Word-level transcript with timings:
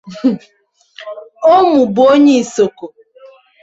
Omu 1.53 1.81
bu 1.93 2.01
onye 2.11 2.35
Isoko. 2.43 2.85